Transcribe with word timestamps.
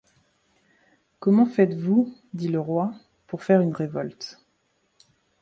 Comment 1.19 1.45
faites-vous, 1.45 2.11
dit 2.33 2.47
le 2.49 2.59
roi, 2.59 2.91
pour 3.27 3.43
faire 3.43 3.61
une 3.61 3.75
révolte? 3.75 4.43